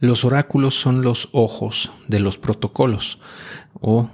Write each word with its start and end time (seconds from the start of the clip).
Los 0.00 0.24
oráculos 0.24 0.74
son 0.74 1.02
los 1.02 1.28
ojos 1.32 1.92
de 2.08 2.20
los 2.20 2.38
protocolos 2.38 3.18
o 3.74 4.08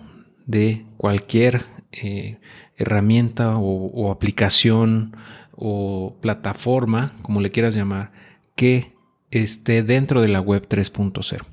de 0.45 0.85
cualquier 0.97 1.65
eh, 1.93 2.39
herramienta 2.77 3.57
o, 3.57 4.11
aplicación 4.11 5.17
o 5.53 6.17
plataforma, 6.21 7.15
como 7.23 7.41
le 7.41 7.53
quieras 7.53 7.75
llamar, 7.75 8.11
que 8.57 8.97
esté 9.31 9.85
dentro 9.85 10.21
de 10.21 10.29
la 10.29 10.41
web 10.41 10.67
3.0. 10.69 11.45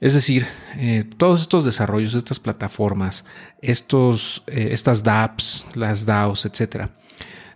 Es 0.00 0.14
decir, 0.14 0.46
eh, 0.76 1.04
todos 1.16 1.40
estos 1.40 1.64
desarrollos, 1.64 2.14
estas 2.14 2.38
plataformas, 2.38 3.24
estos, 3.62 4.44
eh, 4.46 4.68
estas 4.72 5.02
dApps, 5.02 5.66
las 5.74 6.04
DAOs, 6.04 6.44
etcétera, 6.44 6.90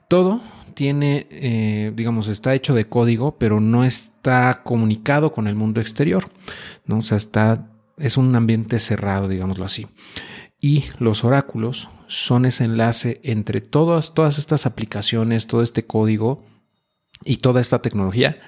todo 0.09 0.43
tiene, 0.75 1.27
eh, 1.31 1.93
digamos, 1.95 2.29
está 2.29 2.55
hecho 2.55 2.75
de 2.75 2.87
código, 2.87 3.37
pero 3.39 3.61
no 3.61 3.85
está 3.85 4.63
comunicado 4.65 5.33
con 5.33 5.47
el 5.47 5.55
mundo 5.55 5.81
exterior. 5.81 6.31
¿no? 6.85 6.99
O 6.99 7.03
sea, 7.03 7.17
está, 7.17 7.71
es 7.99 8.17
un 8.17 8.35
ambiente 8.35 8.79
cerrado, 8.79 9.29
digámoslo 9.29 9.65
así. 9.65 9.87
Y 10.61 10.85
los 10.99 11.25
oráculos 11.25 11.89
son 12.07 12.45
ese 12.45 12.65
enlace 12.65 13.21
entre 13.25 13.61
todas, 13.61 14.15
todas 14.15 14.39
estas 14.39 14.67
aplicaciones, 14.67 15.47
todo 15.47 15.63
este 15.63 15.85
código 15.87 16.45
y 17.25 17.39
toda 17.39 17.61
esta 17.61 17.83
tecnología 17.83 18.39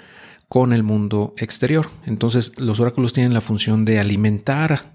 con 0.49 0.73
el 0.73 0.83
mundo 0.83 1.35
exterior. 1.37 1.91
Entonces, 2.07 2.61
los 2.61 2.79
oráculos 2.79 3.13
tienen 3.13 3.35
la 3.35 3.41
función 3.41 3.85
de 3.85 3.99
alimentar 3.99 4.93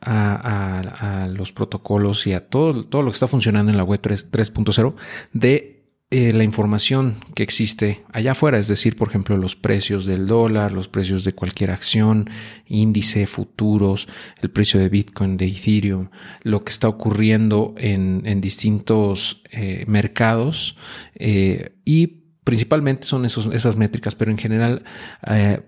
a, 0.00 1.28
los 1.30 1.52
protocolos 1.52 2.26
y 2.26 2.32
a 2.32 2.48
todo, 2.48 2.84
todo, 2.84 3.02
lo 3.02 3.10
que 3.10 3.14
está 3.14 3.28
funcionando 3.28 3.70
en 3.70 3.76
la 3.76 3.84
web 3.84 4.00
3.0 4.00 4.94
de 5.32 5.79
eh, 6.12 6.32
la 6.32 6.42
información 6.42 7.18
que 7.36 7.44
existe 7.44 8.02
allá 8.12 8.32
afuera, 8.32 8.58
es 8.58 8.66
decir, 8.66 8.96
por 8.96 9.08
ejemplo, 9.08 9.36
los 9.36 9.54
precios 9.54 10.06
del 10.06 10.26
dólar, 10.26 10.72
los 10.72 10.88
precios 10.88 11.22
de 11.22 11.30
cualquier 11.30 11.70
acción, 11.70 12.28
índice, 12.66 13.28
futuros, 13.28 14.08
el 14.42 14.50
precio 14.50 14.80
de 14.80 14.88
Bitcoin, 14.88 15.36
de 15.36 15.46
Ethereum, 15.46 16.08
lo 16.42 16.64
que 16.64 16.72
está 16.72 16.88
ocurriendo 16.88 17.76
en, 17.78 18.40
distintos 18.40 19.40
eh, 19.52 19.84
mercados 19.86 20.76
eh, 21.14 21.76
y 21.84 22.08
principalmente 22.42 23.06
son 23.06 23.24
esas 23.24 23.76
métricas, 23.76 24.16
pero 24.16 24.32
en 24.32 24.38
general, 24.38 24.82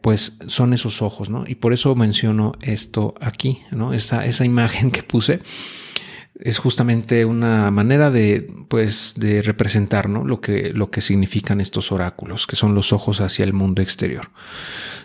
pues 0.00 0.38
son 0.48 0.72
esos 0.72 1.02
ojos, 1.02 1.30
¿no? 1.30 1.44
Y 1.46 1.54
por 1.54 1.72
eso 1.72 1.94
menciono 1.94 2.54
esto 2.60 3.14
aquí, 3.20 3.60
¿no? 3.70 3.92
Esa, 3.92 4.26
esa 4.26 4.44
imagen 4.44 4.90
que 4.90 5.04
puse 5.04 5.40
es 6.44 6.58
justamente 6.58 7.24
una 7.24 7.70
manera 7.70 8.10
de, 8.10 8.52
pues, 8.68 9.14
de 9.16 9.42
representar 9.42 10.08
lo, 10.08 10.40
que, 10.40 10.72
lo 10.72 10.90
que 10.90 11.00
significan 11.00 11.60
estos 11.60 11.92
oráculos, 11.92 12.48
que 12.48 12.56
son 12.56 12.74
los 12.74 12.92
ojos 12.92 13.20
hacia 13.20 13.44
el 13.44 13.52
mundo 13.52 13.80
exterior. 13.80 14.30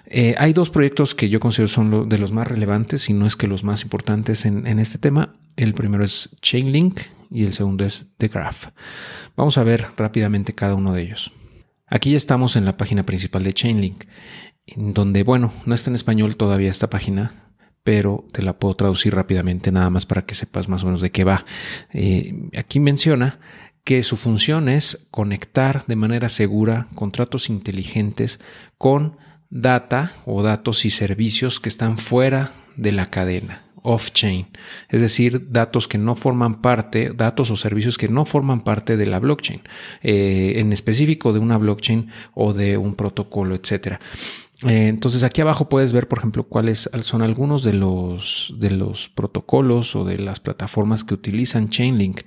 Eh, 0.08 0.34
hay 0.40 0.54
dos 0.54 0.72
proyectos 0.72 1.14
que 1.14 1.30
yo 1.30 1.40
considero 1.40 1.68
son 1.68 2.10
de 2.10 2.18
los 2.18 2.32
más 2.32 2.48
relevantes, 2.48 3.10
y 3.10 3.14
no 3.14 3.28
es 3.28 3.36
que 3.36 3.46
los 3.46 3.64
más 3.64 3.84
importantes 3.84 4.46
en, 4.46 4.66
en 4.66 4.80
este 4.80 4.98
tema. 4.98 5.36
El 5.56 5.74
primero 5.74 6.04
es 6.04 6.36
Chainlink 6.42 7.02
y 7.30 7.44
el 7.44 7.54
segundo 7.54 7.86
es 7.86 8.08
The 8.18 8.30
Graph. 8.30 8.70
Vamos 9.36 9.60
a 9.60 9.64
ver 9.64 9.88
rápidamente 9.96 10.56
cada 10.56 10.74
uno 10.74 10.94
de 10.94 11.04
ellos. 11.04 11.32
Aquí 11.86 12.12
ya 12.12 12.18
estamos 12.18 12.56
en 12.56 12.66
la 12.66 12.78
página 12.78 13.04
principal 13.04 13.44
de 13.44 13.54
Chainlink, 13.54 14.06
en 14.66 14.94
donde, 14.94 15.24
bueno, 15.24 15.54
no 15.66 15.76
está 15.76 15.92
en 15.92 15.96
español 15.96 16.36
todavía 16.36 16.72
esta 16.72 16.90
página, 16.90 17.47
pero 17.88 18.26
te 18.34 18.42
la 18.42 18.60
puedo 18.60 18.76
traducir 18.76 19.16
rápidamente 19.16 19.72
nada 19.72 19.90
más 19.90 20.06
para 20.06 20.26
que 20.26 20.36
sepas 20.36 20.68
más 20.68 20.84
o 20.84 20.88
menos 20.88 21.00
de 21.00 21.10
qué 21.10 21.24
va. 21.24 21.46
Eh, 21.94 22.50
aquí 22.58 22.82
menciona 22.82 23.40
que 23.86 24.04
su 24.04 24.18
función 24.18 24.68
es 24.68 25.08
conectar 25.10 25.86
de 25.88 25.96
manera 25.96 26.28
segura 26.28 26.90
contratos 26.96 27.50
inteligentes 27.50 28.42
con 28.78 29.16
data 29.50 30.12
o 30.26 30.44
datos 30.44 30.84
y 30.84 30.90
servicios 30.90 31.62
que 31.62 31.70
están 31.70 31.98
fuera 31.98 32.52
de 32.76 32.92
la 32.92 33.06
cadena 33.06 33.64
off-chain, 33.84 34.48
es 34.90 35.00
decir, 35.00 35.50
datos 35.50 35.88
que 35.88 35.98
no 35.98 36.18
forman 36.18 36.62
parte, 36.62 37.14
datos 37.16 37.52
o 37.52 37.56
servicios 37.56 37.98
que 37.98 38.10
no 38.10 38.26
forman 38.26 38.66
parte 38.66 38.98
de 38.98 39.06
la 39.06 39.20
blockchain, 39.20 39.62
eh, 40.02 40.56
en 40.58 40.74
específico 40.74 41.32
de 41.32 41.40
una 41.40 41.58
blockchain 41.58 42.10
o 42.34 42.52
de 42.52 42.78
un 42.78 42.96
protocolo, 42.96 43.56
etcétera. 43.56 44.02
Eh, 44.64 44.88
entonces 44.88 45.22
aquí 45.22 45.42
abajo 45.42 45.70
puedes 45.70 45.94
ver, 45.94 46.08
por 46.08 46.18
ejemplo, 46.18 46.44
cuáles 46.44 46.90
son 47.02 47.22
algunos 47.22 47.64
de 47.64 47.74
los, 47.74 48.56
de 48.58 48.72
los 48.72 49.08
protocolos 49.10 49.96
o 49.96 50.04
de 50.04 50.18
las 50.18 50.40
plataformas 50.40 51.04
que 51.04 51.14
utilizan 51.14 51.70
Chainlink. 51.70 52.22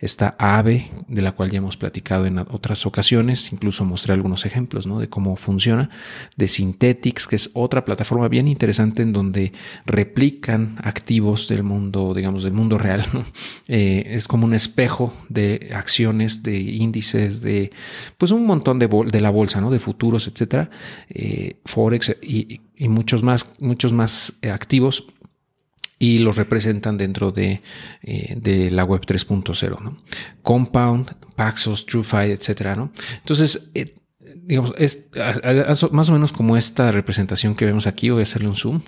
Está 0.00 0.34
Aave, 0.38 0.90
de 1.06 1.22
la 1.22 1.32
cual 1.32 1.50
ya 1.50 1.58
hemos 1.58 1.76
platicado 1.76 2.26
en 2.26 2.38
otras 2.38 2.86
ocasiones, 2.86 3.52
incluso 3.52 3.84
mostré 3.84 4.14
algunos 4.14 4.46
ejemplos 4.46 4.86
¿no? 4.88 4.98
de 4.98 5.08
cómo 5.08 5.36
funciona. 5.36 5.90
De 6.36 6.48
Synthetics, 6.48 7.28
que 7.28 7.36
es 7.36 7.50
otra 7.54 7.84
plataforma 7.84 8.26
bien 8.26 8.48
interesante 8.48 9.02
en 9.02 9.12
donde 9.12 9.52
replican 9.84 10.78
activos 10.82 11.46
del 11.46 11.62
mundo, 11.62 12.14
digamos, 12.14 12.42
del 12.42 12.52
mundo 12.52 12.78
real. 12.78 13.04
Eh, 13.68 14.14
es 14.14 14.28
como 14.28 14.46
un 14.46 14.54
espejo 14.54 15.12
de 15.28 15.70
acciones, 15.74 16.42
de 16.42 16.58
índices, 16.58 17.40
de 17.40 17.72
pues 18.16 18.30
un 18.30 18.46
montón 18.46 18.78
de, 18.78 18.86
de 18.86 19.20
la 19.20 19.30
bolsa, 19.30 19.60
¿no? 19.60 19.70
de 19.70 19.78
futuros, 19.78 20.28
etcétera. 20.28 20.70
Eh, 21.08 21.56
Forex 21.76 22.16
y, 22.22 22.62
muchos 22.88 23.22
más, 23.22 23.46
muchos 23.58 23.92
más 23.92 24.38
eh, 24.40 24.48
activos 24.48 25.04
y 25.98 26.20
los 26.20 26.36
representan 26.36 26.96
dentro 26.96 27.32
de, 27.32 27.60
eh, 28.00 28.70
la 28.72 28.82
web 28.84 29.02
3.0, 29.02 29.98
Compound, 30.40 31.14
Paxos, 31.34 31.84
TrueFi, 31.84 32.30
etcétera, 32.32 32.76
¿no? 32.76 32.92
Entonces, 33.18 33.68
eh, 33.74 33.94
digamos, 34.36 34.72
es 34.78 35.10
más 35.90 36.08
o 36.08 36.14
menos 36.14 36.32
como 36.32 36.56
esta 36.56 36.90
representación 36.90 37.54
que 37.54 37.66
vemos 37.66 37.86
aquí, 37.86 38.08
voy 38.08 38.20
a 38.20 38.22
hacerle 38.22 38.48
un 38.48 38.56
zoom, 38.56 38.80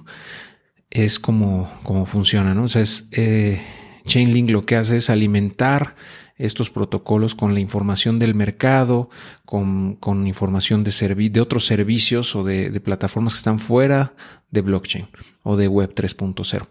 es 0.88 1.19
como, 1.19 1.70
como 1.82 2.06
funciona, 2.06 2.55
¿no? 2.55 2.65
O 2.65 2.69
sea, 2.69 2.81
es, 2.81 3.10
Chainlink 4.06 4.49
lo 4.49 4.65
que 4.65 4.76
hace 4.76 4.97
es 4.97 5.10
alimentar 5.10 5.94
estos 6.38 6.71
protocolos 6.71 7.34
con 7.34 7.53
la 7.53 7.60
información 7.60 8.19
del 8.19 8.34
mercado, 8.34 9.10
con, 9.44 9.99
información 10.26 10.84
de, 10.84 11.31
de 11.31 11.41
otros 11.41 11.66
servicios 11.66 12.37
o 12.37 12.44
de, 12.44 12.81
plataformas 12.81 13.34
que 13.34 13.38
están 13.38 13.59
fuera 13.59 14.15
de 14.50 14.60
blockchain 14.62 15.09
o 15.43 15.56
de 15.56 15.69
web 15.69 15.94
3.0. 15.94 16.69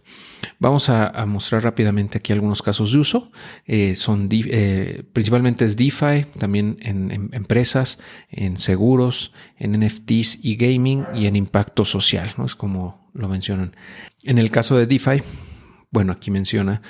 Vamos 0.59 0.89
a, 0.89 1.25
mostrar 1.25 1.63
rápidamente 1.63 2.17
aquí 2.17 2.31
algunos 2.31 2.61
casos 2.61 2.93
de 2.93 2.99
uso. 2.99 3.31
Eh, 3.65 3.95
son 3.95 4.29
eh, 4.31 5.03
principalmente 5.11 5.65
es 5.65 5.75
DeFi, 5.75 6.25
también 6.37 6.77
en, 6.81 7.29
empresas, 7.33 7.99
en 8.29 8.57
seguros, 8.57 9.33
en 9.57 9.79
NFTs 9.79 10.39
y 10.43 10.55
gaming 10.55 11.05
y 11.13 11.27
en 11.27 11.35
impacto 11.35 11.83
social, 11.83 12.33
¿no? 12.37 12.45
Es 12.45 12.55
como 12.55 13.09
lo 13.13 13.27
mencionan. 13.27 13.75
En 14.23 14.37
el 14.37 14.49
caso 14.51 14.77
de 14.77 14.85
DeFi, 14.85 15.23
bueno, 15.91 16.13
aquí 16.13 16.31
menciona 16.31 16.81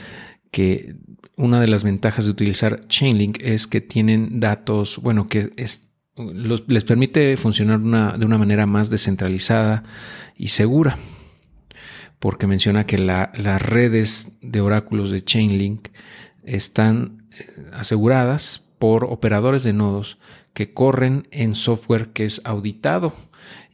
que 0.57 0.95
una 1.35 1.61
de 1.61 1.67
las 1.67 1.83
ventajas 1.83 2.25
de 2.25 2.31
utilizar 2.31 2.79
Chainlink 2.87 3.37
es 3.41 3.67
que 3.67 3.79
tienen 3.79 4.39
datos, 4.39 4.97
bueno, 4.97 5.27
que 5.27 5.51
les 5.55 6.83
permite 6.83 7.37
funcionar 7.37 8.17
de 8.17 8.25
una 8.25 8.39
manera 8.39 8.65
más 8.65 8.89
descentralizada 8.89 9.83
y 10.35 10.47
segura, 10.47 10.97
porque 12.17 12.47
menciona 12.47 12.87
que 12.87 12.97
las 12.97 13.61
redes 13.61 14.31
de 14.41 14.61
oráculos 14.61 15.11
de 15.11 15.23
Chainlink 15.23 15.89
están 16.43 17.27
eh, 17.37 17.69
aseguradas 17.73 18.63
por 18.79 19.03
operadores 19.03 19.61
de 19.61 19.73
nodos 19.73 20.17
que 20.55 20.73
corren 20.73 21.27
en 21.29 21.53
software 21.53 22.07
que 22.13 22.25
es 22.25 22.41
auditado 22.45 23.13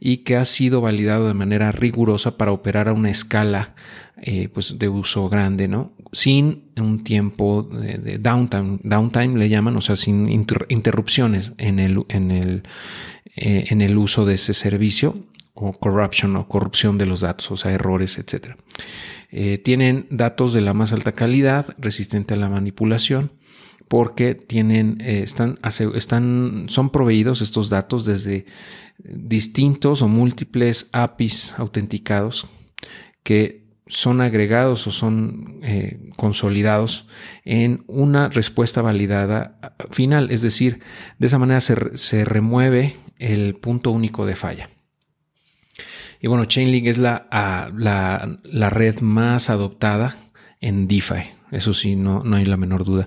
y 0.00 0.18
que 0.18 0.36
ha 0.36 0.44
sido 0.44 0.80
validado 0.80 1.28
de 1.28 1.34
manera 1.34 1.72
rigurosa 1.72 2.36
para 2.36 2.52
operar 2.52 2.88
a 2.88 2.92
una 2.92 3.10
escala 3.10 3.74
eh, 4.22 4.48
pues 4.48 4.78
de 4.78 4.88
uso 4.88 5.28
grande, 5.28 5.68
¿no? 5.68 5.92
Sin 6.12 6.70
un 6.76 7.02
tiempo 7.02 7.62
de, 7.62 8.18
downtime, 8.18 8.78
downtime 8.82 9.38
le 9.38 9.48
llaman, 9.48 9.76
o 9.76 9.80
sea, 9.80 9.96
sin 9.96 10.30
interrupciones 10.30 11.52
en 11.58 11.78
el, 11.78 12.04
en, 12.08 12.30
el, 12.30 12.62
eh, 13.36 13.66
en 13.68 13.80
el 13.80 13.98
uso 13.98 14.24
de 14.24 14.34
ese 14.34 14.54
servicio 14.54 15.14
o 15.54 15.72
corruption 15.72 16.36
o 16.36 16.48
corrupción 16.48 16.96
de 16.96 17.06
los 17.06 17.20
datos, 17.20 17.50
o 17.50 17.56
sea, 17.56 17.72
errores, 17.72 18.18
etc. 18.18 18.56
Eh, 19.30 19.58
tienen 19.58 20.06
datos 20.10 20.52
de 20.52 20.60
la 20.60 20.74
más 20.74 20.92
alta 20.92 21.12
calidad, 21.12 21.74
resistente 21.78 22.34
a 22.34 22.36
la 22.36 22.48
manipulación, 22.48 23.32
porque 23.88 24.34
tienen, 24.34 25.00
están, 25.00 25.58
están, 25.94 26.66
son 26.68 26.90
proveídos 26.90 27.42
estos 27.42 27.68
datos 27.70 28.04
desde 28.04 28.46
distintos 28.98 30.02
o 30.02 30.08
múltiples 30.08 30.88
APIs 30.92 31.54
autenticados 31.58 32.46
que 33.22 33.64
son 33.86 34.20
agregados 34.20 34.86
o 34.86 34.90
son 34.90 35.60
eh, 35.62 35.98
consolidados 36.16 37.06
en 37.44 37.84
una 37.86 38.28
respuesta 38.28 38.82
validada 38.82 39.58
final. 39.90 40.30
Es 40.30 40.42
decir, 40.42 40.80
de 41.18 41.26
esa 41.26 41.38
manera 41.38 41.60
se, 41.60 42.24
remueve 42.24 42.96
el 43.18 43.54
punto 43.54 43.90
único 43.90 44.26
de 44.26 44.36
falla. 44.36 44.70
Y 46.20 46.28
bueno, 46.28 46.46
Chainlink 46.46 46.86
es 46.86 46.98
la, 46.98 47.28
la, 47.30 48.70
red 48.70 49.00
más 49.00 49.50
adoptada 49.50 50.16
en 50.60 50.88
DeFi. 50.88 51.30
Eso 51.50 51.74
sí, 51.74 51.94
no, 51.94 52.24
no 52.24 52.36
hay 52.36 52.44
la 52.44 52.56
menor 52.56 52.84
duda. 52.84 53.06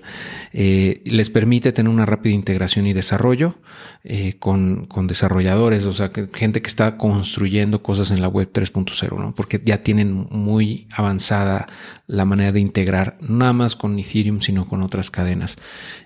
Eh, 0.52 1.02
les 1.04 1.28
permite 1.28 1.72
tener 1.72 1.92
una 1.92 2.06
rápida 2.06 2.34
integración 2.34 2.86
y 2.86 2.92
desarrollo 2.92 3.56
eh, 4.04 4.36
con, 4.38 4.86
con, 4.86 5.06
desarrolladores, 5.06 5.84
o 5.86 5.92
sea, 5.92 6.10
gente 6.32 6.62
que 6.62 6.68
está 6.68 6.96
construyendo 6.96 7.82
cosas 7.82 8.10
en 8.10 8.22
la 8.22 8.28
web 8.28 8.50
3.0, 8.52 9.18
¿no? 9.18 9.34
Porque 9.34 9.60
ya 9.64 9.82
tienen 9.82 10.28
muy 10.30 10.86
avanzada 10.92 11.66
la 12.06 12.24
manera 12.24 12.52
de 12.52 12.60
integrar, 12.60 13.18
nada 13.20 13.52
más 13.52 13.76
con 13.76 13.98
Ethereum, 13.98 14.40
sino 14.40 14.66
con 14.66 14.82
otras 14.82 15.10
cadenas. 15.10 15.58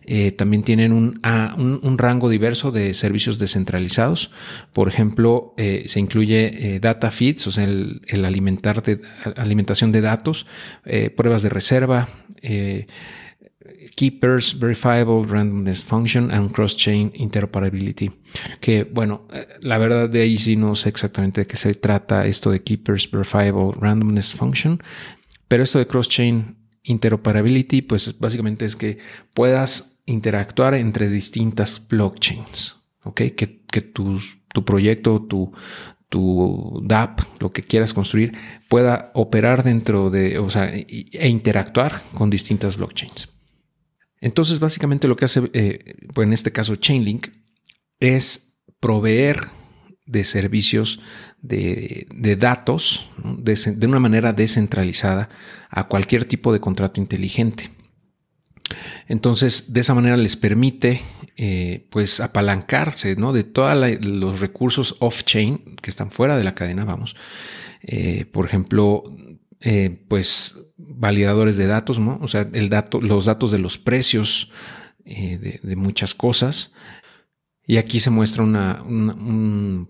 Eh, 0.05 0.33
también 0.33 0.65
tienen 0.65 1.21
ah, 1.23 1.55
un, 1.57 1.79
un, 1.83 1.97
rango 1.97 2.29
diverso 2.29 2.73
de 2.73 2.93
servicios 2.95 3.39
descentralizados. 3.39 4.33
Por 4.73 4.89
ejemplo, 4.89 5.55
se 5.57 6.01
incluye 6.01 6.81
data 6.81 7.11
feeds, 7.13 7.47
o 7.47 7.53
sea, 7.53 7.65
el, 7.65 8.03
el 8.09 8.25
alimentar 8.25 8.83
de, 8.83 9.01
alimentación 9.37 9.93
de 9.93 10.01
datos, 10.01 10.47
pruebas 11.15 11.43
de 11.43 11.51
reserva, 11.51 12.09
eh, 12.41 12.87
keepers, 13.95 14.59
Verifiable 14.59 15.27
Randomness 15.27 15.85
Function 15.85 16.31
and 16.31 16.53
Cross-Chain 16.53 17.13
Interoperability. 17.15 18.11
Que 18.61 18.85
bueno, 18.85 19.27
eh, 19.33 19.47
la 19.61 19.79
verdad 19.79 20.09
de 20.09 20.23
ahí 20.23 20.39
sí 20.39 20.57
no 20.57 20.75
sé 20.75 20.89
exactamente 20.89 21.43
de 21.43 21.47
qué 21.47 21.57
se 21.57 21.75
trata 21.75 22.27
esto 22.27 22.51
de 22.51 22.63
Keepers, 22.63 23.11
Verifiable 23.11 23.73
Randomness 23.79 24.35
Function, 24.35 24.83
pero 25.49 25.63
esto 25.63 25.79
de 25.79 25.87
Cross-Chain 25.87 26.57
Interoperability, 26.85 27.83
pues 27.83 28.19
básicamente 28.19 28.65
es 28.65 28.75
que 28.75 28.99
puedas 29.35 30.01
interactuar 30.07 30.75
entre 30.75 31.09
distintas 31.09 31.87
blockchains, 31.87 32.77
¿ok? 33.05 33.21
Que, 33.37 33.63
que 33.71 33.83
tu, 33.83 34.19
tu 34.53 34.65
proyecto, 34.65 35.23
tu, 35.23 35.53
tu 36.13 36.83
DApp, 36.85 37.21
lo 37.41 37.53
que 37.53 37.63
quieras 37.63 37.95
construir, 37.95 38.35
pueda 38.69 39.11
operar 39.15 39.65
dentro 39.65 40.11
de, 40.11 40.39
o 40.39 40.51
sea, 40.51 40.71
e 40.71 41.29
interactuar 41.29 42.03
con 42.13 42.29
distintas 42.29 42.77
blockchains. 42.77 43.31
Entonces, 44.21 44.61
básicamente 44.61 45.09
lo 45.09 45.17
que 45.17 45.25
hace, 45.25 45.51
eh, 45.55 45.97
pues 46.13 46.27
en 46.27 46.35
este 46.35 46.53
caso 46.53 46.77
Chainlink, 46.77 47.29
es 47.99 48.53
proveer 48.79 49.49
de 50.05 50.25
servicios 50.25 51.01
de, 51.41 52.07
datos 52.39 53.09
de, 53.17 53.87
una 53.87 53.99
manera 53.99 54.35
descentralizada 54.35 55.31
a 55.71 55.89
cualquier 55.89 56.27
tipo 56.27 56.53
de 56.53 56.61
contrato 56.61 57.01
inteligente. 57.01 57.71
Entonces, 59.09 59.73
de 59.73 59.81
esa 59.81 59.95
manera 59.95 60.17
les 60.17 60.37
permite 60.37 61.03
eh, 61.37 61.87
pues 61.91 62.21
apalancarse 62.21 63.17
¿no? 63.17 63.33
de 63.33 63.43
todos 63.43 63.77
los 64.05 64.41
recursos 64.41 64.97
off-chain 65.01 65.77
que 65.81 65.91
están 65.91 66.11
fuera 66.11 66.37
de 66.37 66.45
la 66.45 66.55
cadena, 66.55 66.85
vamos. 66.85 67.17
Eh, 67.83 68.27
por 68.31 68.45
ejemplo, 68.45 69.05
eh, 69.61 70.05
pues 70.09 70.59
validadores 70.77 71.57
de 71.57 71.67
datos, 71.67 71.99
¿no? 71.99 72.19
O 72.21 72.29
sea, 72.29 72.49
el 72.53 72.69
dato, 72.69 73.01
los 73.01 73.25
datos 73.25 73.51
de 73.51 73.59
los 73.59 73.79
precios 73.79 74.51
de, 75.05 75.61
muchas 75.77 76.15
cosas. 76.15 76.75
Y 77.67 77.79
aquí 77.79 77.99
se 77.99 78.11
muestra 78.11 78.45
una, 78.45 78.85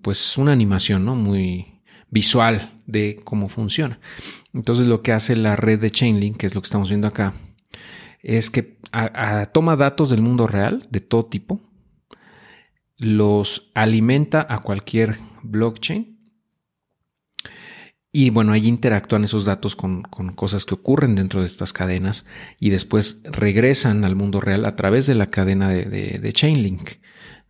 pues 0.01 0.39
una 0.39 0.53
animación, 0.53 1.05
¿no? 1.05 1.17
Muy 1.17 1.83
visual 2.09 2.81
de 2.87 3.21
cómo 3.25 3.49
funciona. 3.49 3.99
Entonces, 4.55 4.87
lo 4.87 5.03
que 5.03 5.13
hace 5.13 5.35
la 5.35 5.57
red 5.57 5.81
de 5.81 5.91
Chainlink, 5.91 6.37
que 6.37 6.47
es 6.47 6.55
lo 6.55 6.61
que 6.61 6.67
estamos 6.67 6.89
viendo 6.89 7.09
acá, 7.09 7.35
es 8.23 8.51
que 8.51 8.79
toma 9.53 9.77
datos 9.77 10.11
del 10.11 10.23
mundo 10.23 10.47
real, 10.47 10.87
de 10.91 11.01
todo 11.01 11.27
tipo, 11.27 11.61
los 12.97 13.71
alimenta 13.75 14.47
a 14.49 14.61
cualquier 14.61 15.19
blockchain 15.43 16.13
y 18.15 18.29
bueno, 18.29 18.53
ahí 18.53 18.69
interactúan 18.69 19.25
esos 19.25 19.47
datos 19.47 19.75
con, 19.75 20.03
cosas 20.37 20.67
que 20.67 20.75
ocurren 20.75 21.15
dentro 21.15 21.41
de 21.41 21.47
estas 21.47 21.73
cadenas 21.73 22.27
y 22.61 22.69
después 22.69 23.23
regresan 23.25 24.05
al 24.05 24.17
mundo 24.17 24.41
real 24.41 24.67
a 24.67 24.77
través 24.77 25.07
de 25.07 25.15
la 25.15 25.29
cadena 25.29 25.71
de, 25.71 26.33
Chainlink. 26.33 26.91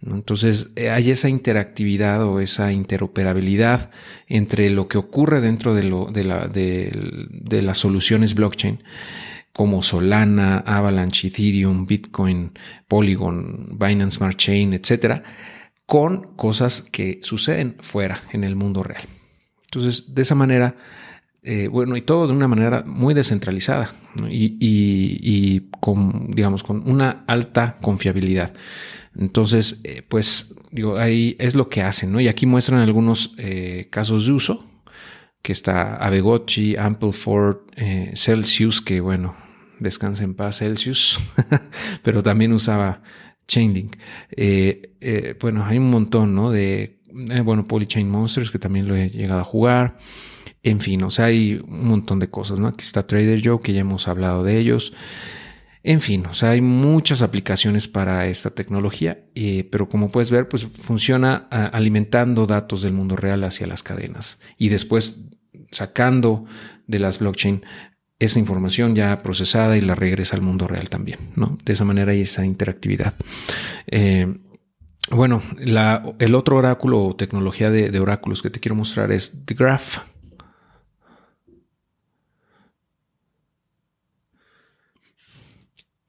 Entonces 0.01 0.69
eh, 0.77 0.91
hay 0.91 1.11
esa 1.11 1.29
interactividad 1.29 2.25
o 2.25 2.41
esa 2.41 2.73
interoperabilidad 2.73 3.91
entre 4.27 4.71
lo 4.71 4.89
que 4.89 4.99
ocurre 4.99 5.41
dentro 5.41 5.75
de, 5.75 5.83
lo, 5.83 6.07
de, 6.07 6.25
la, 6.25 6.49
de 6.49 7.63
las 7.63 7.79
soluciones 7.79 8.35
blockchain 8.35 8.83
como 9.53 9.83
Solana, 9.83 10.59
Avalanche, 10.59 11.29
Ethereum, 11.29 11.87
Bitcoin, 11.87 12.53
Polygon, 12.89 13.77
Binance 13.79 14.17
Smart 14.17 14.37
Chain, 14.37 14.73
etcétera, 14.73 15.23
con 15.87 16.35
cosas 16.37 16.83
que 16.83 17.21
suceden 17.23 17.77
fuera 17.81 18.21
en 18.33 18.45
el 18.45 18.57
mundo 18.57 18.83
real. 18.83 19.05
Entonces, 19.65 20.15
de 20.15 20.23
esa 20.23 20.35
manera, 20.35 20.77
eh, 21.43 21.69
bueno, 21.69 21.97
y 21.97 22.03
todo 22.03 22.27
de 22.27 22.33
una 22.33 22.49
manera 22.49 22.83
muy 22.87 23.15
descentralizada 23.15 23.95
y, 24.29 25.61
con, 25.81 26.31
digamos, 26.31 26.63
con 26.63 26.89
una 26.89 27.25
alta 27.27 27.79
confiabilidad. 27.81 28.55
Entonces, 29.19 29.81
eh, 29.85 30.03
pues, 30.07 30.55
digo, 30.71 30.97
ahí 30.97 31.37
es 31.39 31.55
lo 31.55 31.69
que 31.69 31.83
hacen, 31.83 32.13
¿no? 32.13 32.21
Y 32.21 32.29
aquí 32.29 32.47
muestran 32.47 32.81
algunos 32.81 33.35
eh, 33.37 33.89
casos 33.91 34.27
de 34.27 34.33
uso 34.33 34.72
que 35.43 35.53
está 35.53 35.97
Abegochi, 35.97 36.77
Ampleford, 36.77 37.59
eh, 37.77 38.13
Celsius, 38.15 38.81
que 38.81 39.01
bueno, 39.01 39.35
descansa 39.81 40.25
en 40.25 40.35
paz 40.35 40.59
Celsius, 40.59 41.21
pero 42.03 42.23
también 42.23 42.53
usaba 42.53 43.03
Chainlink. 43.49 43.97
Eh, 44.31 44.95
eh, 45.01 45.37
bueno, 45.41 45.65
hay 45.67 45.79
un 45.79 45.91
montón, 45.91 46.35
¿no? 46.35 46.51
De, 46.51 47.01
bueno, 47.45 47.67
Polychain 47.67 48.09
Monsters, 48.09 48.51
que 48.51 48.59
también 48.59 48.89
lo 48.89 48.97
he 48.97 49.11
llegado 49.11 49.41
a 49.41 49.45
jugar. 49.45 49.99
En 50.63 50.81
fin, 50.81 51.03
o 51.03 51.11
sea, 51.11 51.27
hay 51.27 51.61
un 51.67 51.89
montón 51.89 52.21
de 52.21 52.31
cosas, 52.31 52.61
¿no? 52.61 52.69
Aquí 52.69 52.85
está 52.85 53.05
Trader 53.05 53.43
Joe, 53.45 53.61
que 53.61 53.73
ya 53.73 53.81
hemos 53.81 54.07
hablado 54.07 54.45
de 54.45 54.59
ellos. 54.59 54.95
En 55.85 56.01
fin, 56.01 56.27
o 56.27 56.35
sea, 56.35 56.51
hay 56.51 56.61
muchas 56.61 57.23
aplicaciones 57.23 57.89
para 57.89 58.27
esta 58.27 58.51
tecnología, 58.51 59.25
pero 59.71 59.89
como 59.89 60.11
puedes 60.13 60.31
ver, 60.31 60.49
pues 60.49 60.65
funciona 60.65 61.49
alimentando 61.51 62.47
datos 62.47 62.83
del 62.83 62.93
mundo 62.93 63.17
real 63.17 63.43
hacia 63.43 63.67
las 63.67 63.83
cadenas 63.83 64.39
y 64.59 64.69
después 64.69 65.25
sacando 65.73 66.45
de 66.87 66.99
las 67.01 67.19
blockchain 67.19 67.65
esa 68.21 68.39
información 68.39 68.95
ya 68.95 69.19
procesada 69.19 69.77
y 69.77 69.81
la 69.81 69.97
regresa 69.97 70.37
al 70.37 70.43
mundo 70.43 70.69
real 70.69 70.89
también, 70.89 71.19
¿no? 71.35 71.59
De 71.65 71.73
esa 71.73 71.85
manera 71.85 72.13
hay 72.13 72.21
esa 72.21 72.47
interactividad. 72.47 73.15
Eh, 73.89 74.33
bueno, 75.11 75.43
el 75.59 76.35
otro 76.37 76.57
oráculo 76.57 77.05
o 77.05 77.17
tecnología 77.17 77.73
de, 77.73 77.91
de, 77.91 77.99
oráculos 77.99 78.41
que 78.41 78.51
te 78.51 78.61
quiero 78.61 78.77
mostrar 78.77 79.11
es 79.11 79.45
The 79.45 79.55
Graph. 79.55 79.99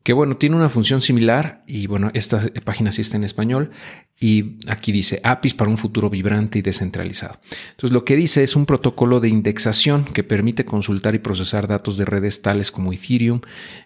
Que 0.04 0.12
bueno, 0.12 0.36
tiene 0.36 0.58
una 0.58 0.68
función 0.68 1.02
similar 1.02 1.64
y 1.66 1.88
bueno, 1.88 2.12
esta 2.14 2.42
página 2.66 2.92
sí 2.92 3.02
está 3.02 3.16
en 3.16 3.24
español 3.24 3.72
y 4.20 4.58
aquí 4.68 4.92
dice 4.92 5.22
APIs 5.24 5.54
para 5.54 5.72
un 5.72 5.78
futuro 5.78 6.10
vibrante 6.10 6.60
y 6.60 6.62
descentralizado. 6.62 7.40
Entonces 7.72 7.94
lo 7.94 8.04
que 8.04 8.18
dice 8.18 8.44
es 8.44 8.58
un 8.58 8.66
protocolo 8.66 9.22
de 9.22 9.30
indexación 9.30 10.04
que 10.04 10.26
permite 10.26 10.66
consultar 10.66 11.16
y 11.16 11.20
procesar 11.20 11.68
datos 11.68 11.96
de 11.96 12.04
redes 12.04 12.42
tales 12.42 12.70
como 12.70 12.92
Ethereum. 12.92 13.40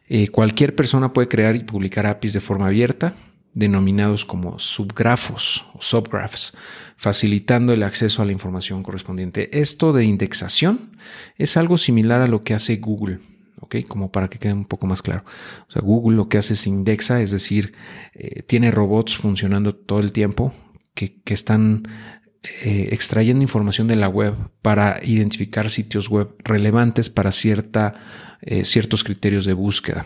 Eh, 0.09 0.29
cualquier 0.29 0.75
persona 0.75 1.13
puede 1.13 1.27
crear 1.27 1.55
y 1.55 1.63
publicar 1.63 2.07
APIs 2.07 2.33
de 2.33 2.41
forma 2.41 2.65
abierta, 2.65 3.15
denominados 3.53 4.25
como 4.25 4.57
subgrafos 4.57 5.67
o 5.75 5.81
subgraphs, 5.81 6.57
facilitando 6.95 7.73
el 7.73 7.83
acceso 7.83 8.23
a 8.23 8.25
la 8.25 8.31
información 8.31 8.81
correspondiente. 8.81 9.59
Esto 9.59 9.93
de 9.93 10.05
indexación 10.05 10.97
es 11.37 11.57
algo 11.57 11.77
similar 11.77 12.21
a 12.21 12.27
lo 12.27 12.43
que 12.43 12.55
hace 12.55 12.77
Google. 12.77 13.19
¿Ok? 13.59 13.77
Como 13.87 14.11
para 14.11 14.29
que 14.29 14.39
quede 14.39 14.53
un 14.53 14.65
poco 14.65 14.87
más 14.87 15.01
claro. 15.01 15.23
O 15.67 15.71
sea, 15.71 15.81
Google 15.81 16.17
lo 16.17 16.29
que 16.29 16.37
hace 16.37 16.53
es 16.53 16.67
indexa, 16.67 17.21
es 17.21 17.31
decir, 17.31 17.73
eh, 18.13 18.43
tiene 18.43 18.71
robots 18.71 19.17
funcionando 19.17 19.75
todo 19.75 19.99
el 19.99 20.11
tiempo 20.11 20.53
que, 20.93 21.21
están 21.25 21.87
eh, 22.63 22.89
extrayendo 22.91 23.43
información 23.43 23.87
de 23.87 23.95
la 23.95 24.09
web 24.09 24.35
para 24.61 24.99
identificar 25.03 25.69
sitios 25.69 26.09
web 26.09 26.35
relevantes 26.43 27.09
para 27.09 27.31
cierta, 27.31 27.93
eh, 28.41 28.65
ciertos 28.65 29.03
criterios 29.03 29.45
de 29.45 29.53
búsqueda. 29.53 30.05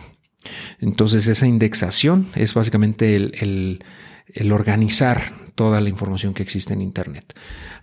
Entonces, 0.80 1.28
esa 1.28 1.46
indexación 1.46 2.28
es 2.34 2.52
básicamente 2.52 3.14
el, 3.14 3.84
el 4.26 4.52
organizar 4.52 5.32
toda 5.54 5.80
la 5.80 5.88
información 5.88 6.34
que 6.34 6.42
existe 6.42 6.72
en 6.72 6.80
Internet. 6.80 7.34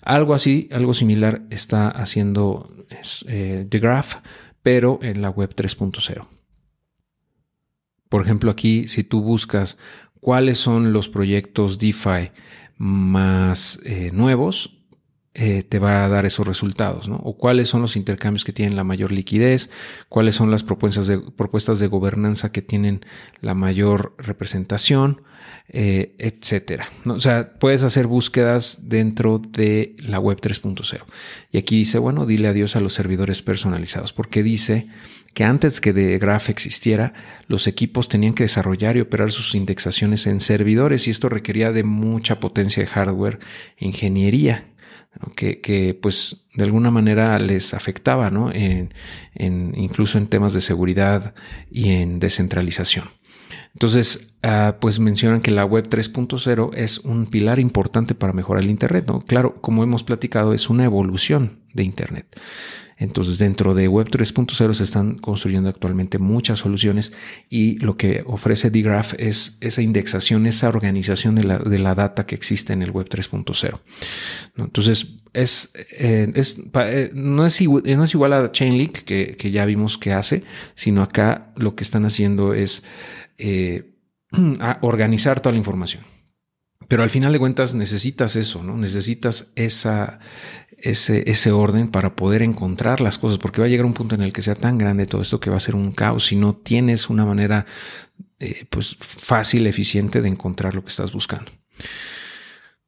Algo 0.01 0.33
así, 0.33 0.67
algo 0.71 0.93
similar 0.93 1.43
está 1.49 1.87
haciendo 1.89 2.75
The 2.89 3.79
Graph 3.79 4.15
pero 4.63 4.99
en 5.01 5.21
la 5.21 5.29
web 5.29 5.53
3.0. 5.55 6.27
Por 8.09 8.21
ejemplo, 8.21 8.51
aquí 8.51 8.87
si 8.87 9.03
tú 9.03 9.21
buscas 9.21 9.77
cuáles 10.19 10.57
son 10.57 10.93
los 10.93 11.09
proyectos 11.09 11.77
DeFi 11.77 12.31
más 12.77 13.79
eh, 13.83 14.11
nuevos, 14.13 14.78
eh, 15.41 15.63
te 15.63 15.79
va 15.79 16.03
a 16.03 16.09
dar 16.09 16.25
esos 16.25 16.45
resultados, 16.45 17.07
¿no? 17.07 17.15
O 17.15 17.37
cuáles 17.37 17.69
son 17.69 17.81
los 17.81 17.95
intercambios 17.95 18.43
que 18.43 18.51
tienen 18.51 18.75
la 18.75 18.83
mayor 18.83 19.13
liquidez, 19.13 19.69
cuáles 20.09 20.35
son 20.35 20.51
las 20.51 20.63
propuestas 20.63 21.07
de, 21.07 21.17
propuestas 21.17 21.79
de 21.79 21.87
gobernanza 21.87 22.51
que 22.51 22.61
tienen 22.61 23.05
la 23.39 23.53
mayor 23.53 24.13
representación, 24.17 25.21
eh, 25.69 26.13
etcétera. 26.17 26.89
O 27.05 27.21
sea, 27.21 27.53
puedes 27.53 27.83
hacer 27.83 28.05
búsquedas 28.05 28.79
dentro 28.89 29.39
de 29.39 29.95
la 29.99 30.19
web 30.19 30.41
3.0. 30.41 31.05
Y 31.53 31.57
aquí 31.57 31.77
dice, 31.77 31.99
bueno, 31.99 32.25
dile 32.25 32.49
adiós 32.49 32.75
a 32.75 32.81
los 32.81 32.91
servidores 32.91 33.41
personalizados, 33.41 34.11
porque 34.11 34.43
dice 34.43 34.89
que 35.33 35.45
antes 35.45 35.79
que 35.79 35.93
de 35.93 36.19
Graph 36.19 36.49
existiera, 36.49 37.13
los 37.47 37.65
equipos 37.65 38.09
tenían 38.09 38.33
que 38.33 38.43
desarrollar 38.43 38.97
y 38.97 39.01
operar 39.01 39.31
sus 39.31 39.55
indexaciones 39.55 40.27
en 40.27 40.41
servidores 40.41 41.07
y 41.07 41.11
esto 41.11 41.29
requería 41.29 41.71
de 41.71 41.85
mucha 41.85 42.41
potencia 42.41 42.83
de 42.83 42.87
hardware 42.87 43.39
e 43.77 43.87
Que, 45.35 45.97
pues 46.01 46.47
de 46.53 46.63
alguna 46.63 46.91
manera 46.91 47.37
les 47.39 47.73
afectaba, 47.73 48.29
¿no? 48.29 48.51
En, 48.51 48.93
incluso 49.35 50.17
en 50.17 50.27
temas 50.27 50.53
de 50.53 50.61
seguridad 50.61 51.33
y 51.71 51.91
en 51.91 52.19
descentralización. 52.19 53.09
Entonces, 53.73 54.33
ah, 54.43 54.77
pues 54.79 54.99
mencionan 54.99 55.41
que 55.41 55.51
la 55.51 55.65
web 55.65 55.87
3.0 55.87 56.71
es 56.75 56.99
un 56.99 57.27
pilar 57.27 57.59
importante 57.59 58.15
para 58.15 58.33
mejorar 58.33 58.63
el 58.63 58.69
Internet. 58.69 59.05
¿no? 59.07 59.19
Claro, 59.19 59.61
como 59.61 59.83
hemos 59.83 60.03
platicado, 60.03 60.53
es 60.53 60.69
una 60.69 60.85
evolución 60.85 61.59
de 61.73 61.83
Internet. 61.83 62.39
Entonces, 62.99 63.37
dentro 63.37 63.73
de 63.73 63.87
Web 63.87 64.09
3.0 64.09 64.73
se 64.73 64.83
están 64.83 65.17
construyendo 65.17 65.69
actualmente 65.69 66.19
muchas 66.19 66.59
soluciones 66.59 67.13
y 67.49 67.79
lo 67.79 67.95
que 67.95 68.23
ofrece 68.27 68.69
DGraph 68.69 69.13
es 69.17 69.57
esa 69.61 69.81
indexación, 69.81 70.45
esa 70.45 70.67
organización 70.67 71.35
de 71.35 71.45
la, 71.45 71.59
de 71.59 71.79
la 71.79 71.95
data 71.95 72.25
que 72.25 72.35
existe 72.35 72.73
en 72.73 72.81
el 72.81 72.91
Web 72.91 73.07
3.0. 73.07 73.79
Entonces, 74.57 75.15
es, 75.31 75.71
eh, 75.97 76.29
es 76.35 76.61
eh, 76.75 77.11
no, 77.13 77.45
es 77.45 77.61
igual, 77.61 77.83
no, 77.85 78.03
es 78.03 78.13
igual, 78.13 78.33
a 78.33 78.51
Chainlink, 78.51 78.99
que, 78.99 79.37
que, 79.37 79.51
ya 79.51 79.65
vimos 79.65 79.97
que 79.97 80.11
hace, 80.11 80.43
sino 80.75 81.01
acá 81.01 81.53
lo 81.55 81.75
que 81.75 81.83
están 81.83 82.03
haciendo 82.03 82.53
es 82.53 82.83
eh, 83.37 83.93
organizar 84.81 85.39
toda 85.39 85.53
la 85.53 85.59
información. 85.59 86.03
Pero 86.89 87.03
al 87.03 87.11
final 87.11 87.31
de 87.31 87.39
cuentas 87.39 87.75
necesitas 87.75 88.35
eso, 88.35 88.63
¿no? 88.63 88.75
Necesitas 88.75 89.51
esa, 89.55 90.19
ese, 90.81 91.29
ese 91.29 91.51
orden 91.51 91.87
para 91.87 92.15
poder 92.15 92.41
encontrar 92.41 93.01
las 93.01 93.17
cosas, 93.17 93.37
porque 93.37 93.61
va 93.61 93.67
a 93.67 93.69
llegar 93.69 93.85
un 93.85 93.93
punto 93.93 94.15
en 94.15 94.21
el 94.21 94.33
que 94.33 94.41
sea 94.41 94.55
tan 94.55 94.77
grande 94.77 95.05
todo 95.05 95.21
esto 95.21 95.39
que 95.39 95.49
va 95.49 95.57
a 95.57 95.61
ser 95.61 95.75
un 95.75 95.91
caos 95.91 96.25
si 96.27 96.35
no 96.35 96.55
tienes 96.55 97.09
una 97.09 97.25
manera 97.25 97.65
eh, 98.39 98.65
pues 98.69 98.95
fácil, 98.99 99.67
eficiente 99.67 100.21
de 100.21 100.29
encontrar 100.29 100.75
lo 100.75 100.83
que 100.83 100.89
estás 100.89 101.11
buscando. 101.11 101.51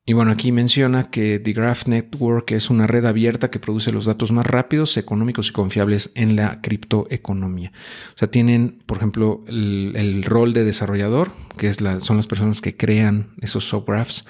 Y 0.03 0.13
bueno, 0.13 0.31
aquí 0.31 0.51
menciona 0.51 1.12
que 1.12 1.39
The 1.39 1.53
Graph 1.53 1.86
Network 1.86 2.51
es 2.51 2.69
una 2.69 2.88
red 2.88 3.05
abierta 3.05 3.51
que 3.51 3.60
produce 3.60 3.91
los 3.91 4.05
datos 4.05 4.31
más 4.31 4.48
rápidos, 4.48 4.98
económicos 4.98 5.50
y 5.50 5.51
confiables 5.51 6.12
en 6.15 6.36
la 6.36 6.60
criptoeconomía. 6.62 7.71
O 8.15 8.17
sea, 8.17 8.31
tienen, 8.31 8.79
por 8.86 8.98
ejemplo, 8.98 9.43
el, 9.48 10.24
rol 10.24 10.53
de 10.53 10.65
desarrollador, 10.65 11.31
que 11.57 11.67
es 11.67 11.81
la, 11.81 12.00
son 12.00 12.17
las 12.17 12.25
personas 12.25 12.62
que 12.62 12.75
crean 12.75 13.36
esos 13.41 13.65
subgraphs, 13.65 14.25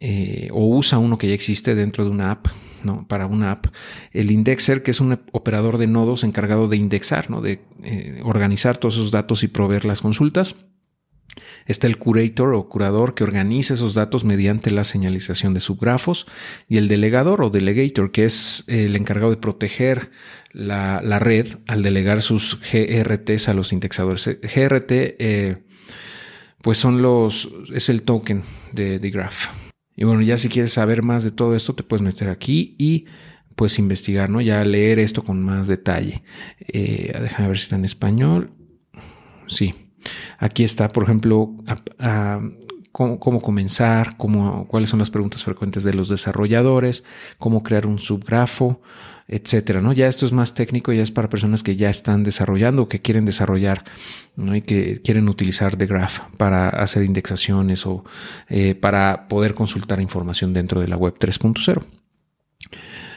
eh, 0.00 0.48
o 0.52 0.66
usa 0.66 0.98
uno 0.98 1.18
que 1.18 1.28
ya 1.28 1.34
existe 1.34 1.74
dentro 1.74 2.04
de 2.04 2.10
una 2.10 2.30
app, 2.30 2.48
¿no? 2.82 3.06
Para 3.08 3.26
una 3.26 3.52
app. 3.52 3.66
El 4.12 4.30
indexer, 4.30 4.82
que 4.82 4.90
es 4.90 5.00
un 5.00 5.18
operador 5.32 5.78
de 5.78 5.86
nodos 5.86 6.24
encargado 6.24 6.68
de 6.68 6.76
indexar, 6.76 7.30
¿no? 7.30 7.40
De 7.40 7.60
eh, 7.82 8.20
organizar 8.24 8.76
todos 8.76 8.94
esos 8.94 9.10
datos 9.10 9.42
y 9.42 9.48
proveer 9.48 9.84
las 9.84 10.02
consultas. 10.02 10.56
Está 11.66 11.86
el 11.88 11.98
curator 11.98 12.54
o 12.54 12.68
curador 12.68 13.14
que 13.14 13.24
organiza 13.24 13.74
esos 13.74 13.94
datos 13.94 14.24
mediante 14.24 14.70
la 14.70 14.84
señalización 14.84 15.52
de 15.52 15.60
subgrafos 15.60 16.26
y 16.68 16.76
el 16.76 16.86
delegador 16.86 17.42
o 17.42 17.50
delegator 17.50 18.12
que 18.12 18.24
es 18.24 18.64
el 18.68 18.94
encargado 18.94 19.30
de 19.30 19.36
proteger 19.36 20.10
la, 20.52 21.00
red 21.18 21.46
al 21.66 21.82
delegar 21.82 22.22
sus 22.22 22.58
GRTs 22.60 23.48
a 23.48 23.54
los 23.54 23.72
indexadores. 23.72 24.26
GRT 24.26 24.92
eh, 24.92 25.64
pues 26.62 26.78
son 26.78 27.02
los, 27.02 27.50
es 27.74 27.88
el 27.88 28.02
token 28.02 28.42
de, 28.72 28.98
de 28.98 29.10
Graph. 29.10 29.65
Y 29.96 30.04
bueno, 30.04 30.22
ya 30.22 30.36
si 30.36 30.48
quieres 30.48 30.72
saber 30.72 31.02
más 31.02 31.24
de 31.24 31.30
todo 31.30 31.56
esto, 31.56 31.74
te 31.74 31.82
puedes 31.82 32.02
meter 32.02 32.28
aquí 32.28 32.74
y 32.78 33.06
pues 33.54 33.78
investigar, 33.78 34.28
¿no? 34.28 34.40
Ya 34.42 34.62
leer 34.64 34.98
esto 34.98 35.24
con 35.24 35.42
más 35.42 35.66
detalle. 35.66 36.22
Eh, 36.60 37.18
déjame 37.22 37.48
ver 37.48 37.56
si 37.56 37.62
está 37.62 37.76
en 37.76 37.86
español. 37.86 38.52
Sí, 39.46 39.74
Aquí 40.38 40.64
está, 40.64 40.88
por 40.88 41.04
ejemplo, 41.04 41.54
cómo, 42.96 43.42
comenzar, 43.42 44.16
cómo, 44.16 44.66
cuáles 44.68 44.88
son 44.88 45.00
las 45.00 45.10
preguntas 45.10 45.44
frecuentes 45.44 45.84
de 45.84 45.92
los 45.92 46.08
desarrolladores, 46.08 47.04
cómo 47.36 47.62
crear 47.62 47.86
un 47.86 47.98
subgrafo, 47.98 48.80
etcétera. 49.28 49.82
Ya 49.92 50.06
esto 50.06 50.24
es 50.24 50.32
más 50.32 50.54
técnico, 50.54 50.94
ya 50.94 51.02
es 51.02 51.10
para 51.10 51.28
personas 51.28 51.62
que 51.62 51.76
ya 51.76 51.90
están 51.90 52.24
desarrollando 52.24 52.84
o 52.84 52.88
que 52.88 53.02
quieren 53.02 53.26
desarrollar. 53.26 53.84
Y 54.38 54.62
que 54.62 55.02
quieren 55.02 55.28
utilizar 55.28 55.76
The 55.76 55.84
Graph 55.86 56.20
para 56.38 56.70
hacer 56.70 57.04
indexaciones 57.04 57.84
o 57.84 58.02
eh, 58.48 58.74
para 58.74 59.28
poder 59.28 59.54
consultar 59.54 60.00
información 60.00 60.54
dentro 60.54 60.80
de 60.80 60.88
la 60.88 60.96
web 60.96 61.18
3.0. 61.18 61.82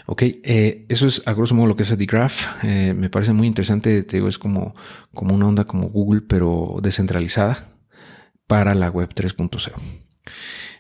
Ok, 0.08 0.24
eh, 0.24 0.86
eso 0.90 1.08
es 1.08 1.22
a 1.26 1.34
grosso 1.34 1.56
modo 1.56 1.68
lo 1.68 1.76
que 1.78 1.84
es 1.84 1.98
The 1.98 2.06
Graph. 2.06 2.48
Eh, 2.64 2.94
me 2.94 3.10
parece 3.10 3.32
muy 3.32 3.48
interesante, 3.48 4.04
te 4.04 4.18
digo, 4.18 4.28
es 4.28 4.40
como, 4.40 4.74
como 5.14 5.36
una 5.36 5.48
onda 5.48 5.64
como 5.64 5.88
Google, 5.88 6.22
pero 6.22 6.80
descentralizada 6.82 7.79
para 8.50 8.74
la 8.74 8.90
web 8.90 9.10
3.0. 9.14 9.74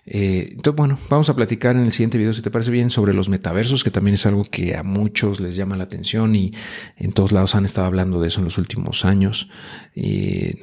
Eh, 0.08 0.50
entonces, 0.54 0.76
bueno, 0.76 0.98
vamos 1.08 1.30
a 1.30 1.36
platicar 1.36 1.76
en 1.76 1.84
el 1.84 1.92
siguiente 1.92 2.18
video, 2.18 2.34
si 2.34 2.42
te 2.42 2.50
parece 2.50 2.72
bien, 2.72 2.90
sobre 2.90 3.14
los 3.14 3.30
metaversos, 3.30 3.84
que 3.84 3.92
también 3.92 4.16
es 4.16 4.26
algo 4.26 4.44
que 4.44 4.76
a 4.76 4.82
muchos 4.82 5.40
les 5.40 5.56
llama 5.56 5.78
la 5.78 5.84
atención 5.84 6.36
y 6.36 6.52
en 6.98 7.12
todos 7.12 7.32
lados 7.32 7.54
han 7.54 7.66
estado 7.66 7.86
hablando 7.86 8.20
de 8.20 8.30
eso 8.30 8.40
en 8.40 8.46
los 8.46 8.58
últimos 8.58 9.06
años. 9.06 9.50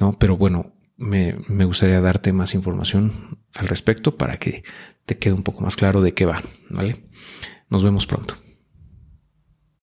no, 0.01 0.19
pero 0.19 0.35
bueno, 0.35 0.73
me, 0.97 1.37
me 1.47 1.63
gustaría 1.63 2.01
darte 2.01 2.33
más 2.33 2.53
información 2.53 3.39
al 3.53 3.69
respecto 3.69 4.17
para 4.17 4.35
que 4.35 4.63
te 5.05 5.17
quede 5.17 5.33
un 5.33 5.43
poco 5.43 5.61
más 5.61 5.77
claro 5.77 6.01
de 6.01 6.13
qué 6.13 6.25
va, 6.25 6.43
¿vale? 6.69 7.05
Nos 7.69 7.83
vemos 7.83 8.05
pronto. 8.05 8.35